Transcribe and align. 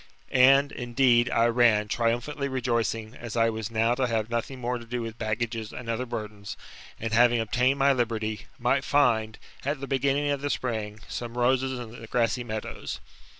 And, 0.33 0.71
indeed, 0.71 1.29
I 1.29 1.45
ran, 1.45 1.87
triumphantly 1.87 2.47
rejoicing, 2.47 3.13
as 3.13 3.37
I 3.37 3.51
was 3.51 3.69
now 3.69 3.93
to 3.93 4.07
have 4.07 4.31
nothing 4.31 4.59
more 4.59 4.79
to 4.79 4.85
do 4.85 5.03
with 5.03 5.19
baggages 5.19 5.71
and 5.71 5.87
other 5.87 6.07
burdens, 6.07 6.57
and, 6.99 7.13
having 7.13 7.39
obtained 7.39 7.77
my 7.77 7.93
liberty, 7.93 8.47
might 8.57 8.83
find, 8.83 9.37
at 9.63 9.79
the 9.79 9.85
beginning 9.85 10.31
of 10.31 10.41
the 10.41 10.49
spring, 10.49 11.01
some 11.07 11.37
roses 11.37 11.77
in 11.79 11.91
the 12.01 12.07
grassy 12.07 12.43
meadows. 12.43 12.99